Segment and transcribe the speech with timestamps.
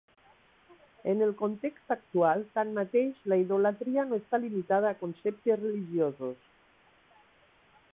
[1.11, 6.53] En el context actual, tanmateix, la idolatria no està limitada a conceptes religiosos.